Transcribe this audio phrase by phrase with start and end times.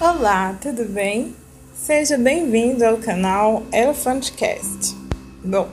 [0.00, 1.34] Olá, tudo bem?
[1.74, 4.94] Seja bem-vindo ao canal Elefantcast.
[5.44, 5.68] Bom,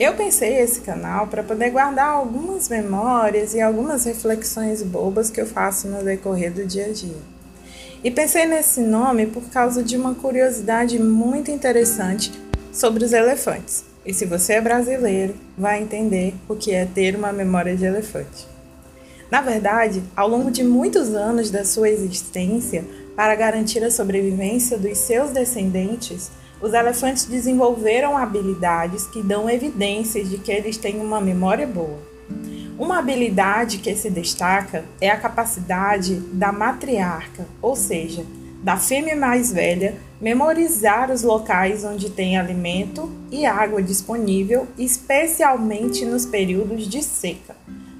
[0.00, 5.44] eu pensei esse canal para poder guardar algumas memórias e algumas reflexões bobas que eu
[5.44, 7.18] faço no decorrer do dia a dia.
[8.02, 12.32] E pensei nesse nome por causa de uma curiosidade muito interessante
[12.72, 13.84] sobre os elefantes.
[14.06, 18.46] E se você é brasileiro, vai entender o que é ter uma memória de elefante.
[19.30, 22.84] Na verdade, ao longo de muitos anos da sua existência,
[23.16, 26.30] para garantir a sobrevivência dos seus descendentes,
[26.60, 31.98] os elefantes desenvolveram habilidades que dão evidências de que eles têm uma memória boa.
[32.78, 38.22] Uma habilidade que se destaca é a capacidade da matriarca, ou seja,
[38.62, 46.26] da fêmea mais velha, memorizar os locais onde tem alimento e água disponível, especialmente nos
[46.26, 47.56] períodos de seca.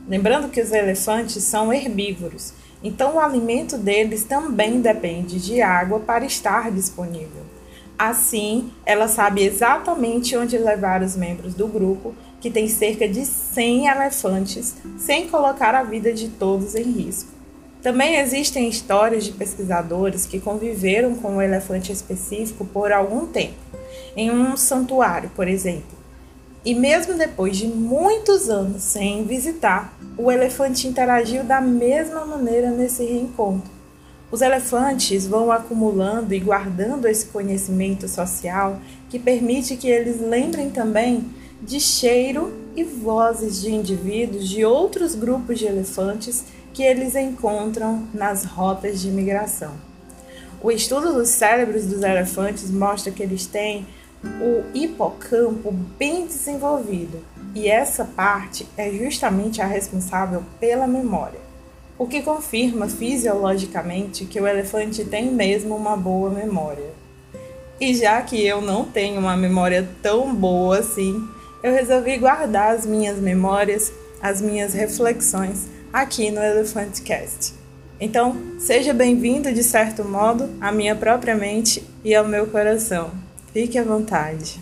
[0.06, 6.24] Lembrando que os elefantes são herbívoros então, o alimento deles também depende de água para
[6.24, 7.44] estar disponível.
[7.98, 13.86] Assim, ela sabe exatamente onde levar os membros do grupo, que tem cerca de 100
[13.86, 17.30] elefantes, sem colocar a vida de todos em risco.
[17.82, 23.54] Também existem histórias de pesquisadores que conviveram com um elefante específico por algum tempo,
[24.14, 25.95] em um santuário, por exemplo,
[26.66, 33.04] e mesmo depois de muitos anos sem visitar, o elefante interagiu da mesma maneira nesse
[33.04, 33.70] reencontro.
[34.32, 41.26] Os elefantes vão acumulando e guardando esse conhecimento social que permite que eles lembrem também
[41.62, 48.44] de cheiro e vozes de indivíduos de outros grupos de elefantes que eles encontram nas
[48.44, 49.74] rotas de migração.
[50.60, 53.86] O estudo dos cérebros dos elefantes mostra que eles têm
[54.40, 57.22] o hipocampo bem desenvolvido,
[57.54, 61.40] e essa parte é justamente a responsável pela memória,
[61.98, 66.90] o que confirma fisiologicamente que o elefante tem mesmo uma boa memória.
[67.80, 71.26] E já que eu não tenho uma memória tão boa assim,
[71.62, 77.54] eu resolvi guardar as minhas memórias, as minhas reflexões aqui no Elephant Cast.
[77.98, 83.25] Então, seja bem-vindo de certo modo à minha própria mente e ao meu coração.
[83.56, 84.58] Fique à vontade.